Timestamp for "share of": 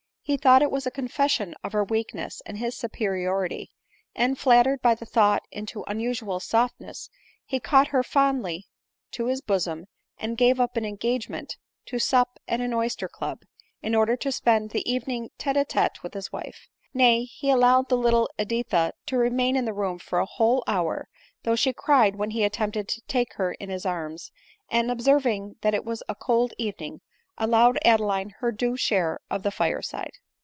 28.77-29.41